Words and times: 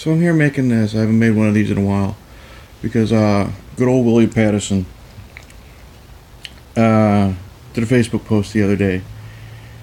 So 0.00 0.12
I'm 0.12 0.20
here 0.22 0.32
making 0.32 0.70
this. 0.70 0.94
I 0.94 1.00
haven't 1.00 1.18
made 1.18 1.32
one 1.32 1.46
of 1.46 1.52
these 1.52 1.70
in 1.70 1.76
a 1.76 1.84
while 1.84 2.16
because 2.80 3.12
uh, 3.12 3.52
good 3.76 3.86
old 3.86 4.06
Willie 4.06 4.26
Pattison 4.26 4.86
uh, 6.74 7.34
did 7.74 7.84
a 7.84 7.86
Facebook 7.86 8.24
post 8.24 8.54
the 8.54 8.62
other 8.62 8.76
day 8.76 9.02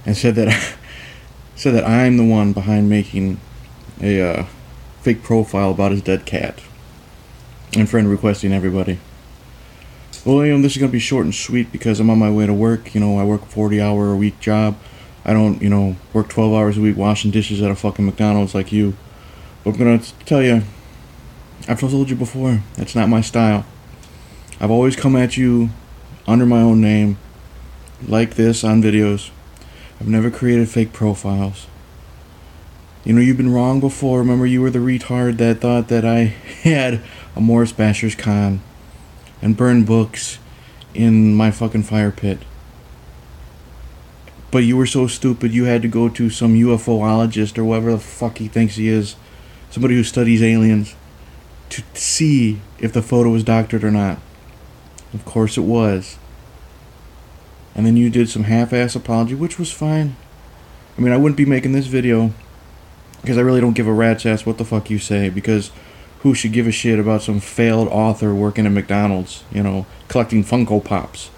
and 0.07 0.17
said 0.17 0.33
that 0.33 0.75
said 1.55 1.75
that 1.75 1.85
I'm 1.85 2.17
the 2.17 2.25
one 2.25 2.51
behind 2.51 2.89
making 2.89 3.39
a 4.01 4.19
uh, 4.19 4.45
fake 5.01 5.21
profile 5.21 5.70
about 5.70 5.91
his 5.91 6.02
dead 6.02 6.25
cat 6.25 6.61
and 7.75 7.88
friend 7.88 8.09
requesting 8.09 8.52
everybody. 8.52 8.97
William, 10.25 10.63
this 10.63 10.71
is 10.71 10.79
gonna 10.79 10.91
be 10.91 10.97
short 10.97 11.25
and 11.25 11.36
sweet 11.36 11.71
because 11.71 11.99
I'm 11.99 12.09
on 12.09 12.18
my 12.18 12.31
way 12.31 12.47
to 12.47 12.55
work. 12.55 12.95
You 12.95 13.02
know, 13.02 13.20
I 13.20 13.23
work 13.23 13.43
a 13.43 13.45
40 13.45 13.79
hour 13.79 14.13
a 14.13 14.18
week 14.18 14.39
job. 14.39 14.79
I 15.23 15.34
don't, 15.34 15.61
you 15.61 15.70
know, 15.70 15.95
work 16.11 16.27
12 16.29 16.54
hours 16.55 16.75
a 16.79 16.81
week 16.81 16.97
washing 16.97 17.29
dishes 17.29 17.61
at 17.61 17.70
a 17.70 17.75
fucking 17.75 18.04
McDonald's 18.04 18.55
like 18.55 18.71
you. 18.71 18.95
I'm 19.68 19.75
gonna 19.75 19.99
tell 20.25 20.41
you, 20.41 20.63
I've 21.67 21.80
told 21.81 22.09
you 22.09 22.16
before, 22.16 22.62
that's 22.76 22.95
not 22.95 23.09
my 23.09 23.20
style. 23.20 23.66
I've 24.62 24.71
always 24.71 24.95
come 24.95 25.17
at 25.17 25.35
you 25.35 25.71
under 26.26 26.45
my 26.45 26.62
own 26.62 26.80
name, 26.80 27.17
like 28.07 28.35
this 28.35 28.63
on 28.63 28.81
videos. 28.81 29.30
I've 29.99 30.07
never 30.07 30.31
created 30.31 30.70
fake 30.70 30.93
profiles. 30.93 31.67
You 33.03 33.12
know, 33.12 33.20
you've 33.20 33.35
been 33.35 33.53
wrong 33.53 33.81
before. 33.81 34.20
Remember, 34.20 34.45
you 34.45 34.62
were 34.62 34.70
the 34.70 34.80
retard 34.80 35.38
that 35.38 35.59
thought 35.59 35.90
that 35.90 36.05
I 36.05 36.20
had 36.63 37.02
a 37.35 37.41
Morris 37.41 37.73
Basher's 37.73 38.15
con 38.15 38.62
and 39.41 39.57
burned 39.57 39.85
books 39.85 40.40
in 40.93 41.35
my 41.35 41.52
fucking 41.52 41.84
fire 41.84 42.12
pit. 42.12 42.40
But 44.49 44.59
you 44.59 44.77
were 44.77 44.85
so 44.85 45.07
stupid 45.07 45.54
you 45.54 45.65
had 45.65 45.81
to 45.81 45.90
go 45.90 46.07
to 46.07 46.29
some 46.29 46.55
UFOologist 46.55 47.57
or 47.57 47.65
whatever 47.65 47.91
the 47.91 47.99
fuck 47.99 48.38
he 48.38 48.48
thinks 48.48 48.76
he 48.76 48.88
is, 48.88 49.18
somebody 49.70 49.95
who 49.95 50.03
studies 50.03 50.41
aliens, 50.41 50.95
to 51.70 51.84
see 51.94 52.62
if 52.80 52.94
the 52.94 53.02
photo 53.02 53.29
was 53.29 53.43
doctored 53.43 53.84
or 53.84 53.91
not. 53.91 54.20
Of 55.13 55.26
course 55.26 55.57
it 55.57 55.62
was. 55.62 56.18
And 57.76 57.85
then 57.85 57.98
you 57.98 58.10
did 58.10 58.29
some 58.29 58.43
half-ass 58.43 58.95
apology, 58.95 59.35
which 59.35 59.60
was 59.60 59.71
fine. 59.71 60.15
I 60.98 61.01
mean, 61.01 61.13
I 61.13 61.18
wouldn't 61.18 61.38
be 61.38 61.45
making 61.45 61.73
this 61.73 61.88
video 61.88 62.34
because 63.21 63.38
I 63.38 63.41
really 63.41 63.62
don't 63.62 63.76
give 63.76 63.88
a 63.88 63.93
rat's 63.93 64.25
ass 64.25 64.45
what 64.45 64.57
the 64.57 64.66
fuck 64.66 64.90
you 64.90 65.00
say 65.00 65.29
because 65.29 65.72
who 66.19 66.34
should 66.34 66.53
give 66.53 66.68
a 66.68 66.72
shit 66.72 67.00
about 67.00 67.22
some 67.22 67.40
failed 67.40 67.88
author 67.90 68.34
working 68.34 68.66
at 68.66 68.72
McDonald's, 68.72 69.44
you 69.51 69.62
know, 69.62 69.85
collecting 70.07 70.44
Funko 70.44 70.84
Pops? 70.84 71.29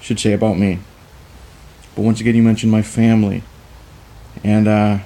Should 0.00 0.20
say 0.20 0.32
about 0.32 0.58
me. 0.58 0.78
But 1.94 2.02
once 2.02 2.20
again, 2.20 2.34
you 2.34 2.42
mentioned 2.42 2.72
my 2.72 2.82
family. 2.82 3.42
And, 4.44 4.68
uh, 4.68 4.98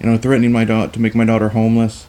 you 0.00 0.08
know, 0.08 0.16
threatening 0.16 0.52
my 0.52 0.64
daughter 0.64 0.92
to 0.92 1.00
make 1.00 1.14
my 1.14 1.24
daughter 1.24 1.50
homeless. 1.50 2.06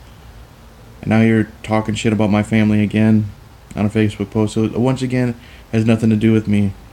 And 1.02 1.10
now 1.10 1.22
you're 1.22 1.48
talking 1.64 1.96
shit 1.96 2.14
about 2.14 2.30
my 2.30 2.44
family 2.44 2.84
again 2.84 3.30
on 3.76 3.86
a 3.86 3.90
Facebook 3.90 4.32
post. 4.32 4.54
So 4.54 4.66
uh, 4.66 4.80
once 4.80 5.02
again, 5.02 5.40
has 5.72 5.86
nothing 5.86 6.10
to 6.10 6.16
do 6.16 6.32
with 6.32 6.48
me. 6.48 6.74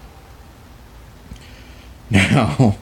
Now, 2.08 2.76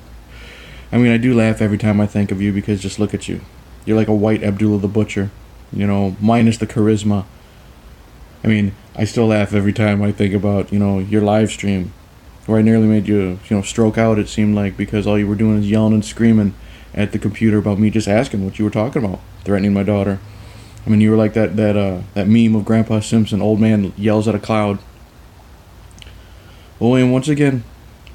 I 0.92 0.98
mean, 0.98 1.10
I 1.10 1.16
do 1.16 1.34
laugh 1.34 1.62
every 1.62 1.78
time 1.78 1.98
I 1.98 2.06
think 2.06 2.30
of 2.30 2.42
you 2.42 2.52
because 2.52 2.82
just 2.82 2.98
look 2.98 3.14
at 3.14 3.26
you. 3.26 3.40
You're 3.86 3.96
like 3.96 4.06
a 4.06 4.14
white 4.14 4.42
Abdullah 4.42 4.80
the 4.80 4.86
Butcher, 4.86 5.30
you 5.72 5.86
know, 5.86 6.14
minus 6.20 6.58
the 6.58 6.66
charisma. 6.66 7.24
I 8.44 8.48
mean, 8.48 8.74
I 8.94 9.04
still 9.04 9.28
laugh 9.28 9.54
every 9.54 9.72
time 9.72 10.02
I 10.02 10.12
think 10.12 10.34
about, 10.34 10.70
you 10.70 10.78
know, 10.78 10.98
your 10.98 11.22
live 11.22 11.50
stream 11.50 11.94
where 12.44 12.58
I 12.58 12.62
nearly 12.62 12.86
made 12.86 13.08
you, 13.08 13.38
you 13.48 13.56
know, 13.56 13.62
stroke 13.62 13.96
out, 13.96 14.18
it 14.18 14.28
seemed 14.28 14.54
like, 14.54 14.76
because 14.76 15.06
all 15.06 15.18
you 15.18 15.26
were 15.26 15.34
doing 15.34 15.58
is 15.58 15.70
yelling 15.70 15.94
and 15.94 16.04
screaming 16.04 16.54
at 16.94 17.12
the 17.12 17.18
computer 17.18 17.58
about 17.58 17.78
me 17.78 17.90
just 17.90 18.08
asking 18.08 18.44
what 18.44 18.58
you 18.58 18.64
were 18.64 18.70
talking 18.70 19.04
about, 19.04 19.20
threatening 19.44 19.72
my 19.72 19.82
daughter. 19.82 20.20
I 20.86 20.90
mean, 20.90 21.00
you 21.00 21.10
were 21.10 21.16
like 21.16 21.34
that 21.34 21.56
that 21.56 21.76
uh, 21.76 22.02
that 22.14 22.28
meme 22.28 22.54
of 22.54 22.64
Grandpa 22.64 23.00
Simpson, 23.00 23.40
old 23.40 23.60
man 23.60 23.92
yells 23.96 24.28
at 24.28 24.34
a 24.34 24.38
cloud. 24.38 24.78
Well, 26.78 26.94
and 26.94 27.12
once 27.12 27.28
again, 27.28 27.64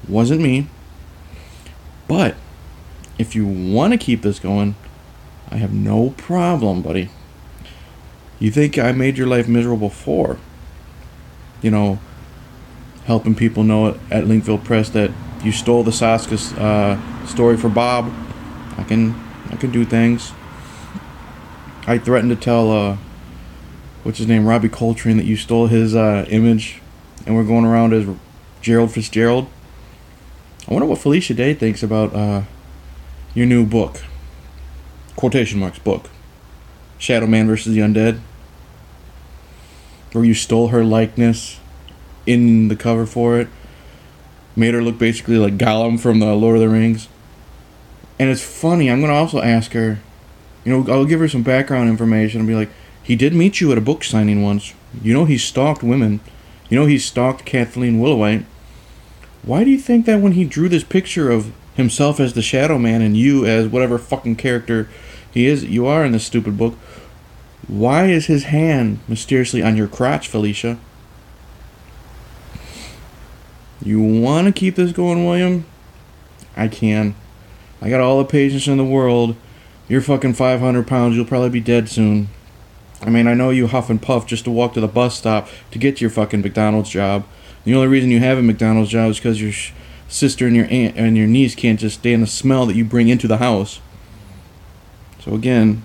wasn't 0.08 0.40
me. 0.40 0.68
But 2.06 2.36
if 3.18 3.34
you 3.34 3.46
want 3.46 3.92
to 3.92 3.98
keep 3.98 4.22
this 4.22 4.38
going, 4.38 4.74
I 5.50 5.56
have 5.56 5.72
no 5.72 6.10
problem, 6.10 6.82
buddy. 6.82 7.10
You 8.38 8.50
think 8.50 8.78
I 8.78 8.92
made 8.92 9.18
your 9.18 9.26
life 9.26 9.48
miserable 9.48 9.88
before? 9.88 10.38
You 11.60 11.70
know, 11.70 11.98
helping 13.04 13.34
people 13.34 13.64
know 13.64 13.88
at 14.10 14.24
Linkville 14.24 14.64
Press 14.64 14.88
that 14.90 15.10
you 15.44 15.52
stole 15.52 15.82
the 15.82 15.90
Saska 15.90 16.56
uh, 16.58 17.26
story 17.26 17.56
for 17.56 17.68
Bob. 17.68 18.12
I 18.80 18.84
can 18.84 19.14
I 19.50 19.56
can 19.56 19.70
do 19.70 19.84
things. 19.84 20.32
I 21.86 21.98
threatened 21.98 22.30
to 22.30 22.36
tell 22.36 22.70
uh, 22.72 22.96
what's 24.02 24.18
his 24.18 24.26
name, 24.26 24.46
Robbie 24.46 24.70
Coltrane, 24.70 25.18
that 25.18 25.26
you 25.26 25.36
stole 25.36 25.66
his 25.66 25.94
uh, 25.94 26.24
image, 26.30 26.80
and 27.26 27.36
we're 27.36 27.44
going 27.44 27.66
around 27.66 27.92
as 27.92 28.08
Gerald 28.62 28.92
Fitzgerald. 28.92 29.48
I 30.66 30.72
wonder 30.72 30.86
what 30.86 30.98
Felicia 30.98 31.34
Day 31.34 31.52
thinks 31.52 31.82
about 31.82 32.14
uh, 32.14 32.42
your 33.34 33.46
new 33.46 33.66
book. 33.66 34.02
Quotation 35.14 35.60
marks 35.60 35.78
book. 35.78 36.08
Shadow 36.98 37.26
Man 37.26 37.46
versus 37.46 37.74
the 37.74 37.80
Undead. 37.80 38.20
Where 40.12 40.24
you 40.24 40.34
stole 40.34 40.68
her 40.68 40.84
likeness 40.84 41.60
in 42.24 42.68
the 42.68 42.76
cover 42.76 43.04
for 43.04 43.38
it. 43.38 43.48
Made 44.56 44.72
her 44.72 44.82
look 44.82 44.98
basically 44.98 45.36
like 45.36 45.58
Gollum 45.58 46.00
from 46.00 46.20
the 46.20 46.34
Lord 46.34 46.56
of 46.56 46.62
the 46.62 46.68
Rings. 46.68 47.08
And 48.20 48.28
it's 48.28 48.42
funny, 48.42 48.90
I'm 48.90 49.00
gonna 49.00 49.14
also 49.14 49.40
ask 49.40 49.72
her, 49.72 49.98
you 50.62 50.70
know, 50.70 50.92
I'll 50.92 51.06
give 51.06 51.20
her 51.20 51.28
some 51.28 51.42
background 51.42 51.88
information 51.88 52.40
and 52.40 52.46
be 52.46 52.54
like, 52.54 52.68
he 53.02 53.16
did 53.16 53.32
meet 53.32 53.62
you 53.62 53.72
at 53.72 53.78
a 53.78 53.80
book 53.80 54.04
signing 54.04 54.42
once. 54.42 54.74
You 55.02 55.14
know 55.14 55.24
he 55.24 55.38
stalked 55.38 55.82
women. 55.82 56.20
You 56.68 56.78
know 56.78 56.84
he 56.84 56.98
stalked 56.98 57.46
Kathleen 57.46 57.98
Willowite. 57.98 58.44
Why 59.42 59.64
do 59.64 59.70
you 59.70 59.78
think 59.78 60.04
that 60.04 60.20
when 60.20 60.32
he 60.32 60.44
drew 60.44 60.68
this 60.68 60.84
picture 60.84 61.30
of 61.30 61.50
himself 61.76 62.20
as 62.20 62.34
the 62.34 62.42
Shadow 62.42 62.78
Man 62.78 63.00
and 63.00 63.16
you 63.16 63.46
as 63.46 63.68
whatever 63.68 63.96
fucking 63.96 64.36
character 64.36 64.86
he 65.32 65.46
is, 65.46 65.64
you 65.64 65.86
are 65.86 66.04
in 66.04 66.12
this 66.12 66.26
stupid 66.26 66.58
book, 66.58 66.74
why 67.68 68.08
is 68.08 68.26
his 68.26 68.44
hand 68.44 68.98
mysteriously 69.08 69.62
on 69.62 69.78
your 69.78 69.88
crotch, 69.88 70.28
Felicia? 70.28 70.78
You 73.82 74.02
want 74.02 74.46
to 74.46 74.52
keep 74.52 74.74
this 74.74 74.92
going, 74.92 75.24
William? 75.24 75.64
I 76.54 76.68
can. 76.68 77.14
I 77.80 77.88
got 77.88 78.00
all 78.00 78.18
the 78.18 78.24
patience 78.24 78.66
in 78.66 78.76
the 78.76 78.84
world. 78.84 79.36
You're 79.88 80.00
fucking 80.00 80.34
500 80.34 80.86
pounds. 80.86 81.16
You'll 81.16 81.24
probably 81.24 81.50
be 81.50 81.60
dead 81.60 81.88
soon. 81.88 82.28
I 83.02 83.08
mean, 83.08 83.26
I 83.26 83.34
know 83.34 83.50
you 83.50 83.66
huff 83.66 83.88
and 83.88 84.00
puff 84.00 84.26
just 84.26 84.44
to 84.44 84.50
walk 84.50 84.74
to 84.74 84.80
the 84.80 84.88
bus 84.88 85.16
stop 85.16 85.48
to 85.70 85.78
get 85.78 85.96
to 85.96 86.00
your 86.02 86.10
fucking 86.10 86.42
McDonald's 86.42 86.90
job. 86.90 87.24
The 87.64 87.74
only 87.74 87.88
reason 87.88 88.10
you 88.10 88.20
have 88.20 88.38
a 88.38 88.42
McDonald's 88.42 88.90
job 88.90 89.10
is 89.10 89.16
because 89.16 89.40
your 89.40 89.52
sh- 89.52 89.72
sister 90.08 90.46
and 90.46 90.54
your 90.54 90.66
aunt 90.66 90.96
and 90.96 91.16
your 91.16 91.26
niece 91.26 91.54
can't 91.54 91.80
just 91.80 92.00
stand 92.00 92.22
the 92.22 92.26
smell 92.26 92.66
that 92.66 92.76
you 92.76 92.84
bring 92.84 93.08
into 93.08 93.26
the 93.26 93.38
house. 93.38 93.80
So 95.20 95.34
again, 95.34 95.82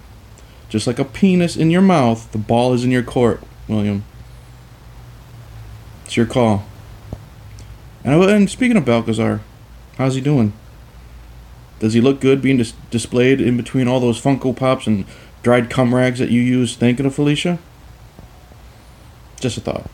just 0.69 0.87
like 0.87 0.99
a 0.99 1.05
penis 1.05 1.55
in 1.55 1.69
your 1.69 1.81
mouth, 1.81 2.31
the 2.31 2.37
ball 2.37 2.73
is 2.73 2.83
in 2.83 2.91
your 2.91 3.03
court, 3.03 3.41
William. 3.67 4.03
It's 6.03 6.17
your 6.17 6.25
call. 6.25 6.65
And, 8.03 8.21
and 8.23 8.49
speaking 8.49 8.77
of 8.77 8.85
Balcazar, 8.85 9.41
how's 9.97 10.15
he 10.15 10.21
doing? 10.21 10.53
Does 11.79 11.93
he 11.93 12.01
look 12.01 12.21
good 12.21 12.41
being 12.41 12.57
dis- 12.57 12.73
displayed 12.89 13.41
in 13.41 13.57
between 13.57 13.87
all 13.87 13.99
those 13.99 14.21
Funko 14.21 14.55
Pops 14.55 14.87
and 14.87 15.05
dried 15.43 15.69
cum 15.69 15.93
rags 15.93 16.19
that 16.19 16.31
you 16.31 16.41
use 16.41 16.75
thinking 16.75 17.05
of 17.05 17.15
Felicia? 17.15 17.59
Just 19.39 19.57
a 19.57 19.61
thought. 19.61 19.89